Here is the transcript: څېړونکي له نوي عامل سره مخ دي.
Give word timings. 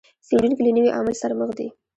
څېړونکي 0.27 0.61
له 0.63 0.71
نوي 0.77 0.89
عامل 0.97 1.15
سره 1.21 1.33
مخ 1.39 1.49
دي. 1.57 1.67